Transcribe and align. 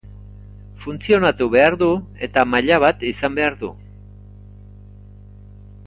Funtzionatu 0.85 1.47
behar 1.57 1.77
du 1.83 1.89
eta 2.29 2.45
maila 2.55 2.79
bat 2.87 3.05
izan 3.13 3.37
behar 3.41 3.59
du. 3.61 3.71